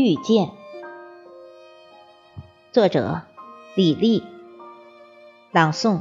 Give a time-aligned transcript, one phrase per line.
[0.00, 0.50] 遇见，
[2.72, 3.20] 作者
[3.74, 4.24] 李丽，
[5.52, 6.00] 朗诵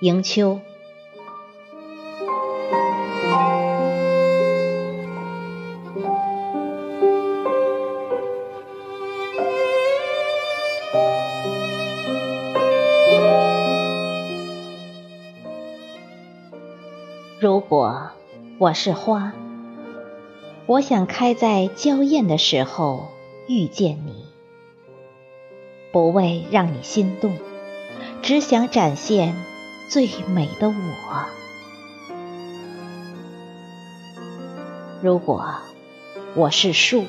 [0.00, 0.60] 迎秋。
[17.40, 18.10] 如果
[18.58, 19.32] 我是花。
[20.68, 23.06] 我想开在娇艳的时候
[23.46, 24.24] 遇见你，
[25.92, 27.38] 不为让你心动，
[28.20, 29.36] 只想展现
[29.88, 30.74] 最美的我。
[35.00, 35.44] 如果
[36.34, 37.04] 我是树，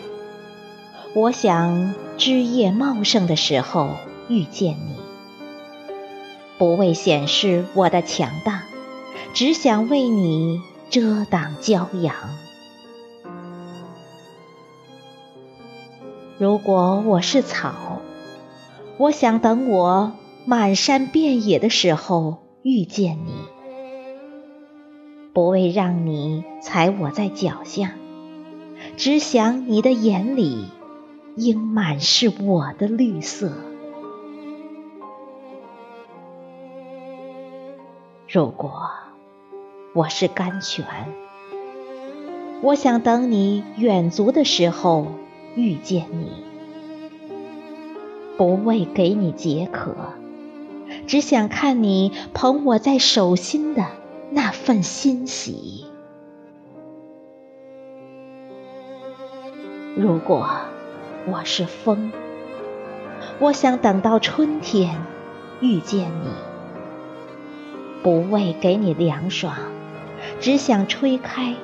[1.15, 3.95] 我想枝叶茂盛的时候
[4.29, 4.95] 遇见你，
[6.59, 8.65] 不为显示我的强大，
[9.33, 10.61] 只想为你
[10.91, 12.13] 遮挡骄阳。
[16.39, 17.99] 如果我是草，
[18.99, 20.11] 我想等我
[20.45, 23.33] 满山遍野的时候遇见你，
[25.33, 27.93] 不为让你踩我在脚下，
[28.97, 30.67] 只想你的眼里
[31.35, 33.51] 应满是我的绿色。
[38.29, 38.91] 如果
[39.95, 40.85] 我是甘泉，
[42.61, 45.07] 我想等你远足的时候。
[45.57, 46.43] 遇见你，
[48.37, 49.95] 不为给你解渴，
[51.07, 53.87] 只想看你捧我在手心的
[54.29, 55.85] 那份欣喜。
[59.95, 60.47] 如果
[61.25, 62.11] 我是风，
[63.39, 65.01] 我想等到春天
[65.59, 66.29] 遇见你，
[68.03, 69.55] 不为给你凉爽，
[70.39, 71.55] 只想吹开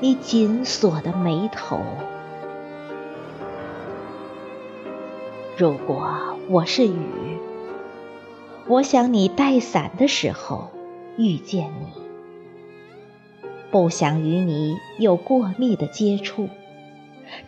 [0.00, 1.82] 你紧锁的眉头。
[5.56, 7.38] 如果我是雨，
[8.66, 10.72] 我想你带伞的时候
[11.16, 11.92] 遇见你，
[13.70, 16.48] 不想与你有过密的接触，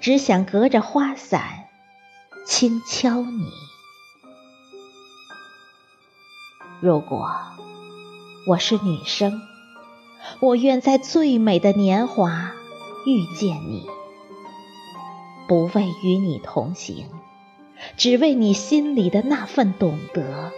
[0.01, 1.65] 只想隔着花伞
[2.47, 3.51] 轻敲你。
[6.81, 7.29] 如果
[8.47, 9.41] 我是女生，
[10.39, 12.53] 我愿在最美的年华
[13.05, 13.85] 遇见你，
[15.49, 17.05] 不为与你同行。
[17.97, 20.53] 只为你心里的那份懂得，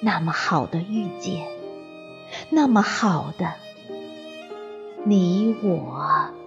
[0.00, 1.46] 那么好的遇见，
[2.50, 3.54] 那么好的
[5.04, 6.43] 你我。